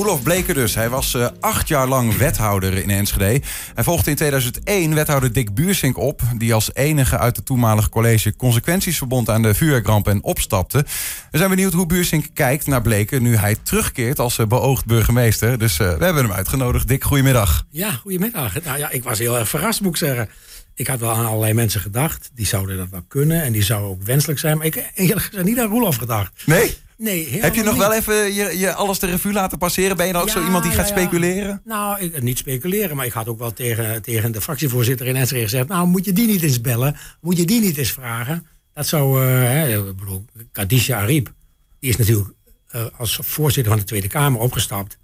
[0.00, 0.74] Roelof Bleker dus.
[0.74, 3.46] Hij was uh, acht jaar lang wethouder in Enschede.
[3.74, 6.20] Hij volgde in 2001 wethouder Dick Buursink op...
[6.36, 10.84] die als enige uit het toenmalige college consequenties verbond aan de vuurwerkramp en opstapte.
[11.30, 13.20] We zijn benieuwd hoe Buursink kijkt naar Bleker...
[13.20, 15.58] nu hij terugkeert als uh, beoogd burgemeester.
[15.58, 16.88] Dus uh, we hebben hem uitgenodigd.
[16.88, 17.64] Dick, goedemiddag.
[17.70, 18.64] Ja, goedemiddag.
[18.64, 20.28] Nou ja, ik was heel erg verrast, moet ik zeggen.
[20.74, 22.30] Ik had wel aan allerlei mensen gedacht.
[22.34, 24.56] Die zouden dat wel kunnen en die zou ook wenselijk zijn.
[24.56, 26.32] Maar ik eerlijk gezegd niet aan Roelof gedacht.
[26.46, 26.76] Nee?
[27.02, 27.82] Nee, Heb je nog niet.
[27.82, 29.96] wel even je, je alles de revue laten passeren?
[29.96, 31.60] Ben je dan ook Ja, zo iemand die gaat ja, speculeren?
[31.64, 35.42] Nou, ik, niet speculeren, maar ik had ook wel tegen, tegen de fractievoorzitter in Enschede
[35.42, 35.68] gezegd...
[35.68, 36.96] nou, moet je die niet eens bellen?
[37.20, 38.46] Moet je die niet eens vragen?
[38.72, 41.32] Dat zou, eh, hè, ik bedoel, Kadisha Ariep,
[41.78, 42.28] die is natuurlijk
[42.68, 44.98] eh, als voorzitter van de Tweede Kamer opgestapt.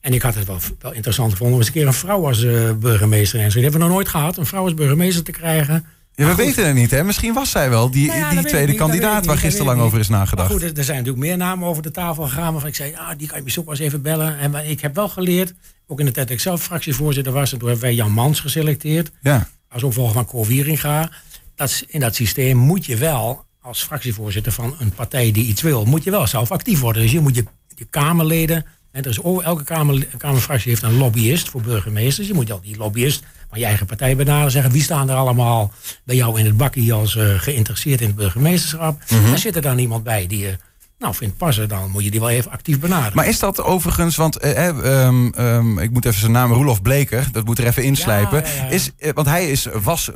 [0.00, 2.42] En ik had het wel, wel interessant gevonden om eens een keer een vrouw als
[2.42, 3.64] eh, burgemeester in Enschede.
[3.64, 5.86] Dat hebben we nog nooit gehad, een vrouw als burgemeester te krijgen.
[6.14, 7.04] Ja, we goed, weten het niet, hè?
[7.04, 9.98] Misschien was zij wel die, Nou ja, die tweede niet, kandidaat waar gisteren lang over
[9.98, 10.50] is Maar nagedacht.
[10.52, 12.52] goed, er zijn natuurlijk meer namen over de tafel gegaan.
[12.52, 14.38] Waarvan ik zei, ah, die kan je misschien ook wel eens even bellen.
[14.38, 15.54] En maar ik heb wel geleerd,
[15.86, 17.52] ook in de tijd dat ik zelf fractievoorzitter was...
[17.52, 19.48] en toen hebben wij Jan Mans geselecteerd Ja.
[19.68, 21.10] als opvolger van Cor Wieringa.
[21.54, 25.84] Dat, in dat systeem moet je wel, als fractievoorzitter van een partij die iets wil...
[25.84, 27.02] moet je wel zelf actief worden.
[27.02, 27.44] Dus je moet je,
[27.74, 28.64] je Kamerleden...
[28.92, 32.26] En er is over, elke kamer, Kamerfractie heeft een lobbyist voor burgemeesters.
[32.26, 34.50] Je moet al die lobbyist van je eigen partij benaderen.
[34.50, 35.72] Zeggen wie staan er allemaal
[36.04, 39.02] bij jou in het bakkie als eh, geïnteresseerd in het burgemeesterschap.
[39.08, 39.26] Mhm.
[39.26, 40.56] Daar zit er dan iemand bij die je
[41.02, 41.68] nou, vindt passen.
[41.68, 43.16] Dan moet je die wel even actief benaderen.
[43.16, 46.82] Maar is dat overigens, want eh, eh, ehm, ehm, ik moet even zijn naam, Roelof
[46.82, 48.38] Bleker, dat moet er even inslijpen.
[48.38, 48.68] Ja, ja, ja.
[48.68, 50.10] Is, eh, want hij is, was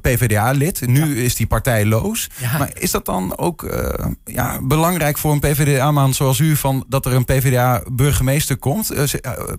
[0.00, 2.28] PvdA-lid, nu is hij partijloos.
[2.58, 3.66] Maar is dat dan ook
[4.24, 8.88] ja, belangrijk voor een PvdA-man zoals u, van, dat er een PvdA-burgemeester komt?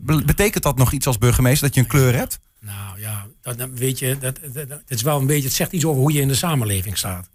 [0.02, 2.39] Be- betekent dat nog iets als burgemeester, dat je een kleur hebt?
[2.59, 5.86] Nou ja, dat weet je, dat, dat, dat is wel een beetje, het zegt iets
[5.86, 7.30] over hoe je in de samenleving staat.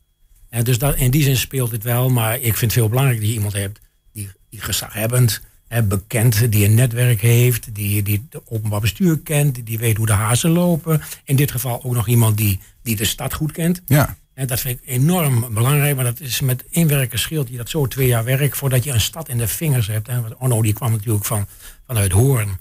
[0.54, 3.22] En dus dat, in die zin speelt het wel, maar ik vind het veel belangrijker
[3.22, 3.80] dat je iemand hebt
[4.12, 9.66] die, die gezaghebbend, hè, bekend, die een netwerk heeft, die, die het openbaar bestuur kent,
[9.66, 11.02] die weet hoe de hazen lopen.
[11.24, 13.82] In dit geval ook nog iemand die, die de stad goed kent.
[13.86, 14.16] Ja.
[14.34, 17.86] En dat vind ik enorm belangrijk, maar dat is met inwerken scheelt je dat zo
[17.86, 20.06] twee jaar werk voordat je een stad in de vingers hebt.
[20.06, 20.20] Hè.
[20.20, 21.46] Want Onno die kwam natuurlijk van,
[21.86, 22.58] vanuit Hoorn.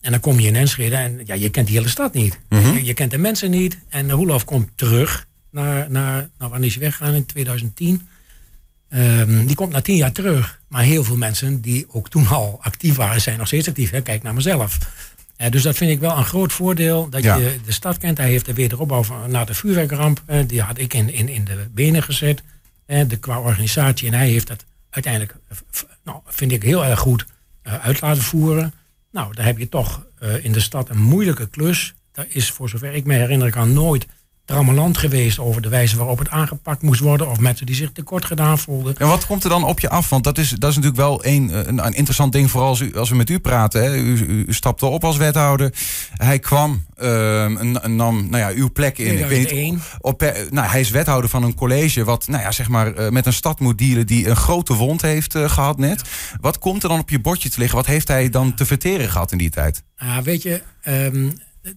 [0.00, 2.38] En dan kom je in Enschede en ja, je kent die hele stad niet.
[2.48, 3.78] je, je kent de mensen niet.
[3.88, 7.14] En Roelof komt terug naar, naar nou, wanneer is hij weggegaan?
[7.14, 8.08] In 2010.
[8.88, 10.60] Ehm, die komt na tien jaar terug.
[10.68, 13.90] Maar heel veel mensen die ook toen al actief waren, zijn nog steeds actief.
[13.90, 14.00] Hè?
[14.02, 14.78] Kijk naar mezelf.
[15.36, 17.08] Eh, dus dat vind ik wel een groot voordeel.
[17.08, 17.36] Dat Ja.
[17.36, 18.18] je de stad kent.
[18.18, 20.22] Hij heeft de wederopbouw van, na de vuurwerkramp.
[20.26, 22.42] eh, die had ik in, in, in de benen gezet.
[22.86, 24.08] eh, de, qua organisatie.
[24.08, 25.34] En hij heeft dat uiteindelijk,
[26.04, 27.26] nou, vind ik heel erg goed,
[27.62, 28.72] uit laten voeren.
[29.12, 30.06] Nou, daar heb je toch
[30.42, 31.94] in de stad een moeilijke klus.
[32.12, 34.06] Daar is, voor zover ik me herinner, ik aan nooit
[34.50, 37.30] trammeland geweest over de wijze waarop het aangepakt moest worden.
[37.30, 38.96] Of mensen die zich tekort gedaan voelden.
[38.96, 40.08] En wat komt er dan op je af?
[40.08, 42.96] Want dat is, dat is natuurlijk wel een, een, een interessant ding, vooral als, u,
[42.96, 43.82] als we met u praten.
[43.82, 43.96] Hè.
[43.96, 45.72] U, u, u stapte op als wethouder.
[46.14, 49.18] Hij kwam ehm, en, nam nou ja, uw plek in.
[49.18, 49.80] Ik weet niet, 2001.
[50.00, 53.26] op, nou, hij is wethouder van een college wat nou ja, zeg maar, eh, met
[53.26, 56.02] een stad moet dealen die een grote wond heeft eh, gehad net.
[56.40, 57.76] Wat komt er dan op je bordje te liggen?
[57.76, 59.82] Wat heeft hij dan te verteren gehad in die tijd?
[59.96, 61.28] Ja, weet je, ehm,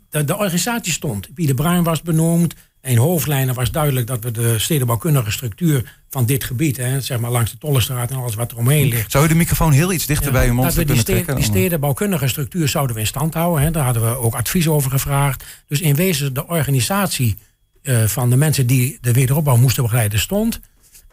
[0.10, 1.30] de, de organisatie stond.
[1.36, 2.54] Wie de Bruin was benoemd.
[2.82, 7.32] In hoofdlijnen was duidelijk dat we de stedenbouwkundige structuur van dit gebied, hè, zeg maar
[7.32, 9.12] langs de Tollestraat en alles wat er omheen ligt.
[9.12, 11.12] Zou u de microfoon heel iets dichter bij uw mond dat we die, kunnen ste-
[11.14, 11.36] trekken?
[11.36, 13.64] die stedenbouwkundige structuur zouden we in stand houden.
[13.64, 13.72] Hè.
[13.72, 15.44] Daar hadden we ook advies over gevraagd.
[15.68, 17.38] Dus in wezen de organisatie
[17.82, 20.60] eh, van de mensen die de wederopbouw moesten begeleiden stond.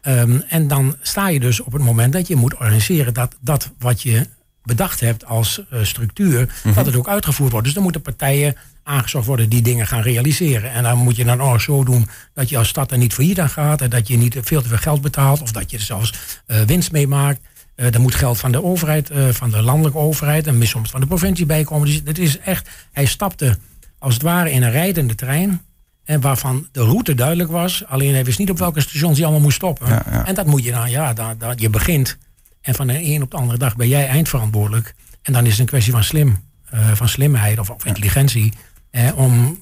[0.01, 3.71] Ehm, en dan sta je dus op het moment dat je moet organiseren dat dat
[3.79, 4.27] wat je
[4.63, 7.65] bedacht hebt als eh, structuur, dat het ook uitgevoerd wordt.
[7.65, 10.73] Dus dan moeten partijen aangezocht worden die dingen gaan realiseren.
[10.73, 13.41] En dan moet je dan ook zo doen dat je als stad er niet failliet
[13.41, 15.83] aan gaat en dat je niet veel te veel geld betaalt of dat je er
[15.83, 16.13] zelfs
[16.47, 17.41] eh, winst mee maakt.
[17.75, 21.01] Eh er moet geld van de overheid, eh, van de landelijke overheid en soms van
[21.01, 21.87] de provincie bij komen.
[21.87, 23.59] Dus het is echt, hij stapte
[23.99, 25.61] als het ware in een rijdende trein.
[26.05, 27.85] En waarvan de route duidelijk was.
[27.87, 29.89] Alleen hij wist niet op welke stations hij allemaal moest stoppen.
[29.89, 30.27] Ja, ja.
[30.27, 32.19] En dat moet je dan, ja, dat, je begint.
[32.63, 34.95] En van de een op de andere dag ben jij eindverantwoordelijk.
[35.23, 36.39] En dan is het een kwestie van slim,
[36.71, 38.53] eh, van slimheid of, of intelligentie.
[38.91, 39.59] eh, om,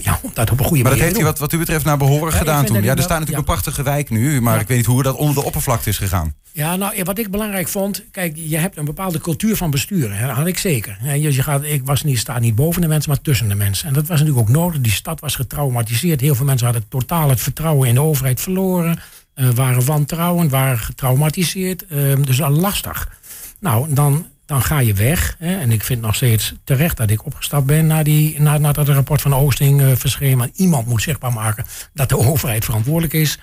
[0.00, 1.84] ja, om dat op een goede Maar dat manier heeft hij wat, wat u betreft
[1.84, 2.74] naar behoren Ja, gedaan toen.
[2.74, 3.54] dat Ja, er staat dat- natuurlijk ja.
[3.54, 4.60] een prachtige wijk nu, maar Ja.
[4.60, 6.34] ik weet niet hoe dat onder de oppervlakte is gegaan.
[6.52, 10.16] Ja, nou, wat ik belangrijk vond, kijk, je hebt een bepaalde cultuur van besturen.
[10.16, 10.98] hè, Dat had ik zeker.
[11.02, 13.88] Je, je gaat, ik was niet, sta niet boven de mensen, maar tussen de mensen.
[13.88, 14.80] En dat was natuurlijk ook nodig.
[14.80, 16.20] Die stad was getraumatiseerd.
[16.20, 18.98] Heel veel mensen hadden totaal het vertrouwen in de overheid verloren.
[19.34, 21.86] Eh, waren wantrouwend, waren getraumatiseerd.
[21.86, 23.08] eh, dus al lastig.
[23.60, 25.36] Nou, dan, dan ga je weg.
[25.38, 28.86] Hè, en ik vind nog steeds terecht dat ik opgestapt ben na die, na, nadat
[28.86, 30.36] het rapport van Oosting eh verscheen.
[30.36, 33.38] Maar iemand moet zichtbaar maken dat de overheid verantwoordelijk is.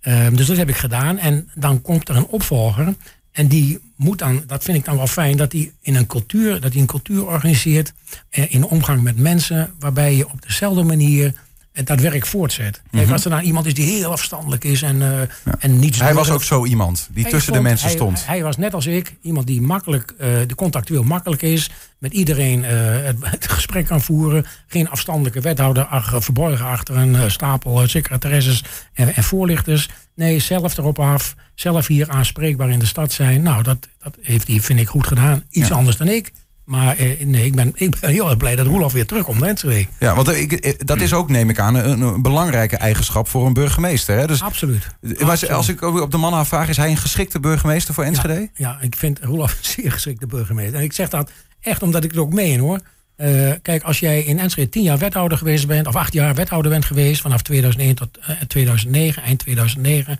[0.00, 1.18] Ehm, dus dat heb ik gedaan.
[1.18, 2.94] En dan komt er een opvolger
[3.32, 6.60] En die moet dan, dat vind ik dan wel fijn, dat hij in een cultuur,
[6.60, 7.92] dat hij een cultuur organiseert
[8.30, 11.32] eh, in omgang met mensen, waarbij je op dezelfde manier
[11.72, 12.82] en dat werk voortzet.
[12.90, 13.12] Kijk, Mhm.
[13.12, 16.30] als er nou iemand is die heel afstandelijk is en, eh en niets Hij was
[16.30, 18.26] ook zo iemand die hij tussen de mensen hij- stond.
[18.26, 22.64] Hij, was net als ik, iemand die makkelijk, eh, de contactueel makkelijk is, met iedereen
[22.64, 22.70] eh,
[23.04, 24.46] het, het gesprek kan voeren.
[24.66, 29.88] Geen afstandelijke wethouder ach, verborgen achter een stapel secretaresses en, en voorlichters.
[30.14, 33.42] Nee, zelf erop af, zelf hier aanspreekbaar in de stad zijn.
[33.42, 35.42] Nou, dat, dat heeft hij, vind ik, goed gedaan.
[35.50, 35.74] Iets Ja.
[35.74, 36.32] anders dan ik.
[36.64, 39.48] Maar eh, nee, ik ben, ik ben heel erg blij dat Roelof weer terugkomt naar
[39.48, 39.86] Enschede.
[39.98, 43.46] Ja, want ik, eh, dat is ook, neem ik aan, een, een belangrijke eigenschap voor
[43.46, 44.18] een burgemeester.
[44.18, 44.26] Hè?
[44.26, 44.86] Dus, Absoluut.
[45.24, 48.34] maar als ik op de man afvraag, is hij een geschikte burgemeester voor Enschede?
[48.34, 50.78] Ja, ja, ik vind Roelof een zeer geschikte burgemeester.
[50.78, 51.30] En ik zeg dat
[51.60, 52.80] echt omdat ik het ook meen hoor.
[53.16, 56.70] Eh, kijk, als jij in Enschede tien jaar wethouder geweest bent, of acht jaar wethouder
[56.70, 60.18] bent geweest, vanaf 2001 tot eh, 2009, eind 2009,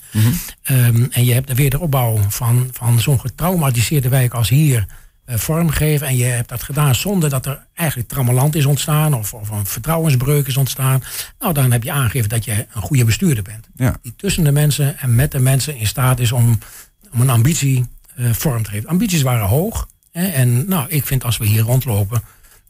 [0.63, 4.87] ehm, en je hebt de wederopbouw van, van zo'n getraumatiseerde wijk als hier
[5.25, 9.35] eh, vormgegeven, en je hebt dat gedaan zonder dat er eigenlijk trammeland is ontstaan, of,
[9.35, 11.03] of een vertrouwensbreuk is ontstaan,
[11.39, 13.97] nou dan heb je aangegeven dat je een goede bestuurder bent Ja.
[14.03, 16.59] die tussen de mensen en met de mensen in staat is om,
[17.13, 17.87] om een ambitie
[18.17, 18.89] eh, vorm te geven.
[18.89, 19.89] Ambities waren hoog.
[20.13, 22.23] Hè, en nou, ik vind als we hier rondlopen,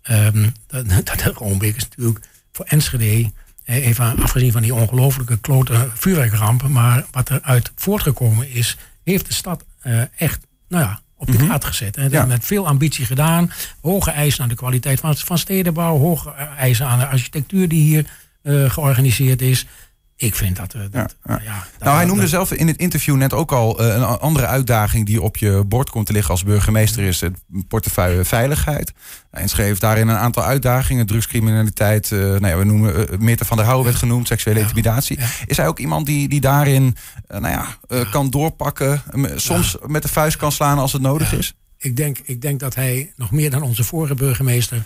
[0.02, 3.30] ehm, dat, dat de Roombeek is natuurlijk voor Enschede,
[3.64, 9.64] even afgezien van die ongelooflijke klote vuurwerkrampen, maar wat eruit voortgekomen is, heeft de stad
[9.80, 11.96] eh, echt, nou ja, op de kaart gezet.
[11.96, 12.02] Hè.
[12.02, 12.26] Dat Ja.
[12.26, 13.52] Met veel ambitie gedaan.
[13.80, 15.98] Hoge eisen aan de kwaliteit van, van stedenbouw.
[15.98, 18.06] Hoge eisen aan de architectuur die hier
[18.42, 19.66] eh, georganiseerd is.
[20.22, 20.72] Ik vind dat...
[20.72, 21.40] dat Ja, ja.
[21.44, 24.46] ja, dat- Nou, hij noemde zelf in het interview net ook al eh, een andere
[24.46, 27.36] uitdaging die op je bord komt te liggen als burgemeester is het
[27.68, 28.92] portefeuille veiligheid.
[29.30, 33.56] Enschede heeft daarin een aantal uitdagingen, drugscriminaliteit, eh, nou ja, we noemen uh, Meerte van
[33.56, 35.18] der Houwen werd genoemd, seksuele intimidatie.
[35.46, 36.96] Is hij ook iemand die, die daarin,
[37.28, 37.66] nou ja,
[38.10, 39.02] kan doorpakken,
[39.34, 41.54] soms met de vuist kan slaan als het nodig is?
[41.78, 44.82] Ik denk, ik denk dat hij nog meer dan onze vorige burgemeester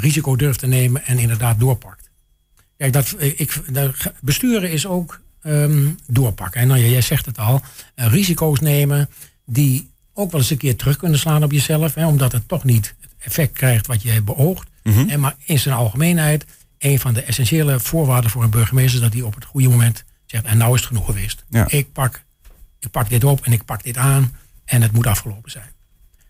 [0.00, 2.03] risico durft te nemen en inderdaad doorpakt.
[2.76, 3.62] Kijk, dat, eh, ik,
[4.20, 6.60] besturen is ook ehm, doorpakken.
[6.60, 7.62] En nou, ja, jij zegt het al,
[7.94, 9.08] eh, risico's nemen
[9.46, 12.64] die ook wel eens een keer terug kunnen slaan op jezelf, hè, omdat het toch
[12.64, 14.68] niet het effect krijgt wat je beoogt.
[14.82, 15.08] Mhm.
[15.08, 16.44] En maar in zijn algemeenheid,
[16.78, 20.04] een van de essentiële voorwaarden voor een burgemeester is dat hij op het goede moment
[20.26, 21.44] zegt, en nou is het genoeg geweest.
[21.50, 21.68] Ja.
[21.68, 22.24] Ik, pak,
[22.78, 25.72] ik pak dit op en ik pak dit aan en het moet afgelopen zijn.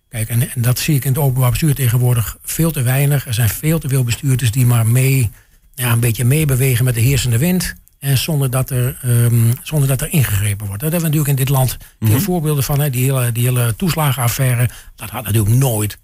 [0.09, 3.27] Kijk, en, en dat zie ik in het openbaar bestuur tegenwoordig veel te weinig.
[3.27, 5.31] Er zijn veel te veel bestuurders die maar mee,
[5.75, 7.75] ja, een beetje meebewegen met de heersende wind.
[7.99, 10.83] En zonder dat er, ehm, zonder dat er ingegrepen wordt.
[10.83, 12.81] Daar hebben we natuurlijk in dit land veel voorbeelden van.
[12.81, 12.91] Hè.
[12.91, 15.99] Die, hele, die hele toeslagenaffaire, dat had natuurlijk nooit,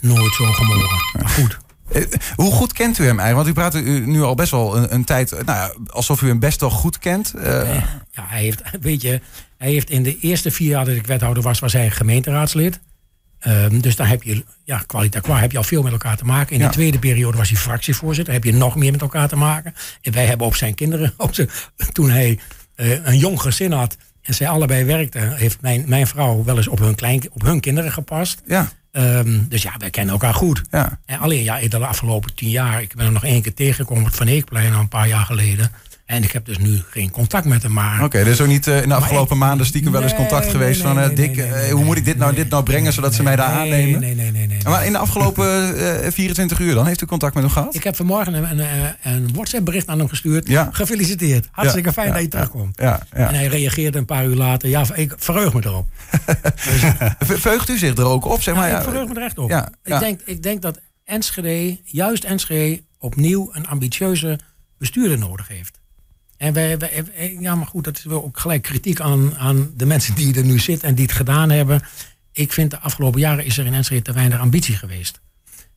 [0.00, 0.98] nooit zo gemogen.
[1.20, 1.58] Maar goed,
[1.92, 2.02] Eh,
[2.34, 3.56] Hoe goed kent u hem eigenlijk?
[3.56, 6.28] Want u praat u nu al best wel een, een tijd, nou ja, alsof u
[6.28, 7.34] hem best wel goed kent.
[7.34, 7.74] Eh,
[8.12, 9.20] Ja, hij heeft, weet je,
[9.58, 12.80] hij heeft in de eerste vier jaar dat ik wethouder was, was hij gemeenteraadslid.
[13.38, 16.54] Ehm, dus daar heb je, ja, qua heb je al veel met elkaar te maken.
[16.54, 16.66] In Ja.
[16.66, 18.34] de tweede periode was hij fractievoorzitter.
[18.34, 19.74] Heb je nog meer met elkaar te maken.
[20.02, 21.48] En wij hebben op zijn kinderen, op zijn,
[21.92, 22.38] toen hij
[22.74, 26.68] eh, een jong gezin had en zij allebei werkten, heeft mijn, mijn vrouw wel eens
[26.68, 28.42] op hun, klein, op hun kinderen gepast.
[28.46, 30.62] ja, Ehm, dus ja, wij kennen elkaar goed.
[30.70, 30.98] ja.
[31.06, 34.02] En alleen ja, in de afgelopen tien jaar, ik ben hem nog één keer tegengekomen
[34.02, 35.72] op het Van Eekplein al een paar jaar geleden.
[36.06, 37.72] En ik heb dus nu geen contact met hem.
[37.72, 40.14] Maar Oké, er is ook niet eh, in de afgelopen ik- maanden stiekem wel eens
[40.14, 42.62] contact nee, geweest nee, van nee, Dick, eh, hoe moet ik dit nou, dit nou
[42.62, 44.00] brengen zodat ze mij daar aannemen?
[44.00, 44.58] Nee, nee, nee, nee.
[44.64, 47.74] Maar in de afgelopen eh, 24 uur dan heeft u contact met hem gehad?
[47.74, 48.66] Ik heb vanmorgen een, een,
[49.02, 50.48] een WhatsApp-bericht aan hem gestuurd.
[50.48, 50.68] Ja.
[50.72, 51.48] Gefeliciteerd.
[51.50, 52.78] Hartstikke Ja, fijn ja, dat je terugkomt.
[52.80, 53.28] Ja, ja.
[53.28, 54.68] En hij reageerde een paar uur later.
[54.68, 55.86] Ja, ik verheug me erop.
[57.18, 58.70] Veugt u zich er ook op, zeg maar?
[58.70, 59.50] Ik verheug me er echt op.
[59.84, 64.38] Ik, denk, ik denk dat Enschede, juist Enschede, opnieuw een ambitieuze
[64.78, 65.78] bestuurder nodig heeft.
[66.36, 69.70] En wij, wij, wij- ja, maar goed, dat is wel ook gelijk kritiek aan, aan
[69.76, 71.82] de mensen die er nu zitten en die het gedaan hebben.
[72.32, 75.20] Ik vind de afgelopen jaren is er in Enschede te weinig ambitie geweest.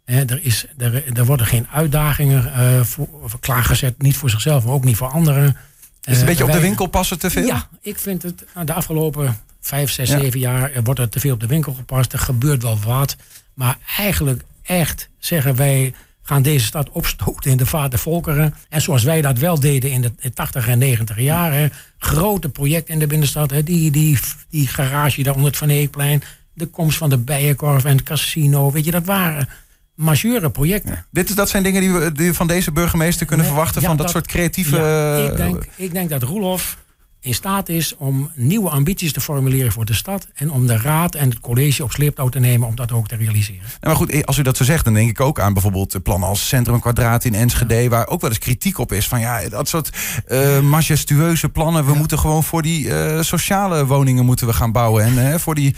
[0.06, 3.08] Er, is, er, er worden geen uitdagingen eh, voor,
[3.40, 5.46] klaargezet, niet voor zichzelf, maar ook niet voor anderen.
[5.46, 5.54] Is
[6.02, 7.46] het een Eh, beetje op de winkel passen te veel?
[7.46, 10.20] ja, ik vind het nou, de afgelopen vijf, zes, Ja.
[10.20, 12.14] zeven jaar eh, wordt er te veel op de winkel gepast.
[12.14, 13.16] Er gebeurt wel wat.
[13.54, 15.94] Maar eigenlijk echt zeggen wij
[16.30, 18.54] gaan deze stad opstoten in de vaart der volkeren.
[18.70, 21.72] En zoals wij dat wel deden in de 80 en 90 jaren.
[21.98, 23.52] Grote projecten in de binnenstad.
[23.52, 24.20] Hè, die, die,
[24.50, 26.22] die garage daar onder het Van Eekplein.
[26.54, 28.72] De komst van de Bijenkorf en het casino.
[28.72, 29.50] Weet je, dat waren
[29.96, 31.06] majeure projecten.
[31.12, 33.82] Dit, is- dat zijn dingen die we die we van deze burgemeester kunnen Nee, verwachten
[33.82, 34.76] ja, van dat, dat- soort creatieve...
[34.78, 36.78] Ja, ik, denk, ik denk dat Roelof
[37.22, 40.28] in staat is om nieuwe ambities te formuleren voor de stad.
[40.34, 43.16] En om de raad en het college op sleeptouw te nemen om dat ook te
[43.16, 43.62] realiseren.
[43.82, 46.48] maar goed, als u dat zo zegt, dan denk ik ook aan bijvoorbeeld plannen als
[46.48, 47.90] Centrum Kwadraat in Enschede.
[47.90, 49.90] Waar ook wel eens kritiek op is van ja, dat soort
[50.28, 51.86] uh, majestueuze plannen.
[51.86, 55.04] We moeten gewoon voor die uh, sociale woningen moeten we gaan bouwen.
[55.04, 55.76] En uh, voor die,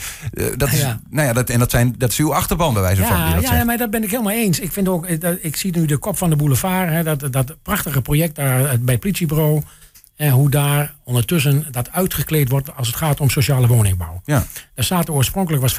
[0.57, 3.17] dat is, nou ja, dat, en dat, zijn, dat is uw achterban bij wijze van.
[3.17, 4.59] Ja, ja, maar dat ben ik helemaal eens.
[4.59, 6.89] Ik vind ook, dat, ik zie nu de kop van de boulevard.
[6.89, 9.61] Hè, dat, dat prachtige project daar bij het politiebureau.
[10.21, 14.21] En hoe daar ondertussen dat uitgekleed wordt als het gaat om sociale woningbouw.
[14.25, 14.45] Ja.
[14.73, 15.75] Er staat oorspronkelijk was 50%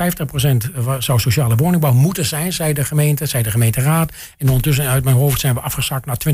[0.98, 4.12] zou sociale woningbouw moeten zijn, zei de gemeente, zei de gemeenteraad.
[4.38, 6.32] En ondertussen uit mijn hoofd zijn we afgezakt naar 20%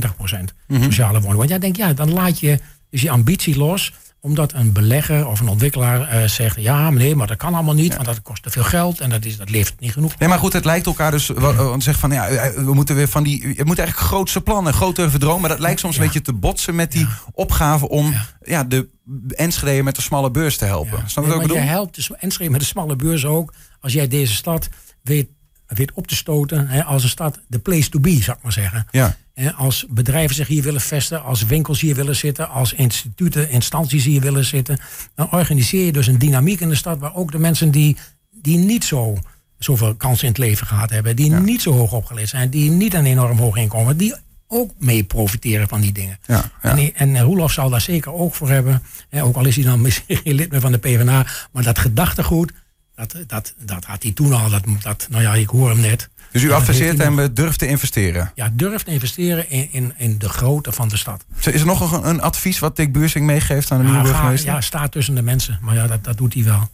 [0.66, 1.36] mm sociale woningbouw.
[1.36, 2.58] Want jij denkt, ja, dan laat je
[2.90, 7.26] dus je ambitie los omdat een belegger of een ontwikkelaar uh, zegt: ja, nee, maar
[7.26, 9.80] dat kan allemaal niet, want dat kost te veel geld en dat, is, dat levert
[9.80, 10.18] niet genoeg.
[10.18, 11.26] Nee, maar goed, het lijkt elkaar dus.
[11.26, 13.40] Want zegt van ja, eh, we moeten weer van die.
[13.40, 15.40] Je moet eigenlijk grootste plannen, grotere verdromen.
[15.40, 18.64] Maar dat lijkt soms een beetje te botsen met die opgave om ja.
[18.64, 18.88] de
[19.28, 21.04] Enschede met de smalle beurs te helpen.
[21.14, 21.20] Ja.
[21.20, 24.68] Nee, maar je helpt de Enschede met de smalle beurs ook als jij deze stad
[25.02, 25.28] weet,
[25.66, 28.52] weet op te stoten hè, als een stad de place to be, zou ik maar
[28.52, 28.86] zeggen.
[28.90, 29.16] Ja
[29.56, 34.20] als bedrijven zich hier willen vestigen, als winkels hier willen zitten, als instituten, instanties hier
[34.20, 34.78] willen zitten,
[35.14, 37.96] dan organiseer je dus een dynamiek in de stad waar ook de mensen die,
[38.30, 39.18] die niet zo
[39.58, 42.94] zoveel kansen in het leven gehad hebben, die niet zo hoog opgeleid zijn, die niet
[42.94, 44.14] een enorm hoog inkomen, die
[44.48, 46.18] ook mee profiteren van die dingen.
[46.26, 48.82] Ja, En, en Roelof zal daar zeker ook voor hebben.
[49.10, 51.26] ook al is hij dan misschien geen lid meer van de PvdA.
[51.52, 52.52] Maar dat gedachtegoed,
[52.98, 54.50] dat, dat, dat had hij toen al.
[54.50, 56.08] Dat, dat, nou ja, ik hoor hem net.
[56.32, 58.32] Dus u adviseert hem durf te investeren?
[58.34, 61.24] Ja, durf te investeren in, in, in de grootte van de stad.
[61.40, 64.52] Is er nog een, een advies wat Dick Buursing meegeeft aan de nieuwe burgemeester?
[64.52, 65.58] ja, sta tussen de mensen.
[65.62, 66.68] Maar ja, dat, dat doet hij wel.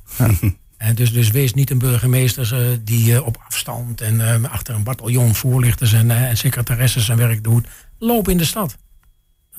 [0.76, 4.74] En dus, dus wees niet een burgemeester uh, die uh, op afstand en uh, achter
[4.74, 7.66] een bataljon voorlichters en, en secretaressen zijn werk doet.
[7.98, 8.76] Loop in de stad.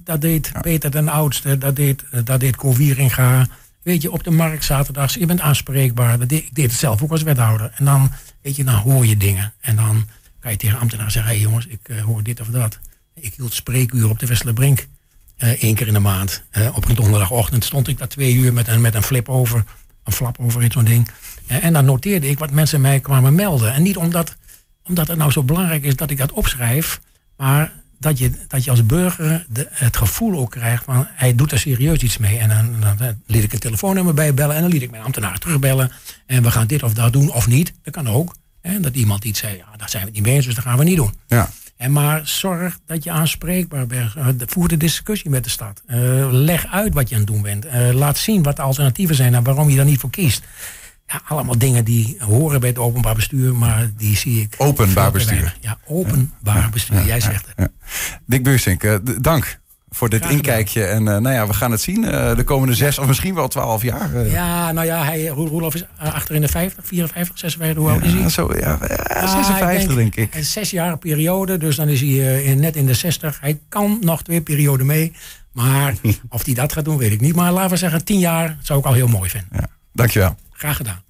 [0.03, 3.47] Dat deed Peter den Oudste, dat deed, dat deed Co Wieringa.
[3.85, 6.21] Weet je, op de markt zaterdags, je bent aanspreekbaar.
[6.21, 7.71] Ik deed het zelf ook als wethouder.
[7.75, 8.11] En dan,
[8.41, 9.53] weet je, dan hoor je dingen.
[9.61, 10.07] En dan
[10.39, 12.79] kan je tegen ambtenaren zeggen, hé hey jongens, ik uh, hoor dit of dat.
[13.13, 14.87] Ik hield spreekuur op de Westerbrink.
[15.37, 16.43] Uh, één keer in de maand.
[16.51, 19.63] Uh, op een donderdagochtend stond ik daar twee uur met een, met een flip over.
[20.03, 21.09] Een flap over in zo'n ding.
[21.47, 23.73] en dan noteerde ik wat mensen mij kwamen melden.
[23.73, 24.35] En niet omdat,
[24.83, 27.01] omdat het nou zo belangrijk is dat ik dat opschrijf.
[27.37, 27.71] Maar
[28.05, 31.59] dat je, dat je als burger de, het gevoel ook krijgt van hij doet er
[31.59, 32.37] serieus iets mee.
[32.37, 35.37] En dan, dan, liet ik een telefoonnummer bij bellen en dan liet ik mijn ambtenaar
[35.37, 35.91] terugbellen.
[36.25, 37.73] En we gaan dit of dat doen of niet.
[37.83, 38.35] Dat kan ook.
[38.61, 40.77] En dat iemand iets zei, ja, daar zijn we niet mee eens, dus dat gaan
[40.77, 41.13] we niet doen.
[41.27, 41.49] Ja.
[41.77, 44.15] En maar zorg dat je aanspreekbaar bent.
[44.17, 45.81] Uh, voer de discussie met de stad.
[45.87, 47.65] Uh, leg uit wat je aan het doen bent.
[47.65, 50.43] Uh, laat zien wat de alternatieven zijn en waarom je daar niet voor kiest.
[51.07, 54.55] Ja, allemaal dingen die horen bij het openbaar bestuur, maar die zie ik.
[54.57, 55.57] Openbaar bestuur.
[55.61, 57.05] Ja, openbaar bestuur.
[57.05, 57.69] Jij zegt het.
[58.25, 59.59] Dick Buursink, uh, dank
[59.89, 60.83] voor dit inkijkje.
[60.85, 63.47] En uh, nou ja, we gaan het zien uh, de komende zes of misschien wel
[63.47, 64.27] twaalf jaar.
[64.27, 68.13] Ja, nou ja, hij, Roelof is achter in de 50, 54, 56, hoe oud is
[68.13, 68.29] hij?
[68.29, 70.35] Zo, ja, 56 denk, denk, ik.
[70.35, 73.37] Een zes jaar periode, dus dan is hij in, net in de 60.
[73.41, 75.13] Hij kan nog twee perioden mee.
[75.51, 75.95] Maar
[76.29, 77.35] of hij dat gaat doen, weet ik niet.
[77.35, 79.49] Maar laten we zeggen, tien jaar zou ik al heel mooi vinden.
[79.51, 80.35] Ja, dankjewel.
[80.57, 81.04] Graag gedaan.